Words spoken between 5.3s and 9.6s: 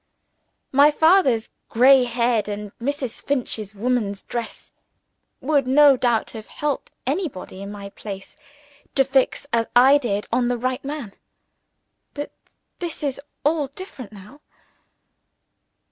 would no doubt have helped anybody in my place to fix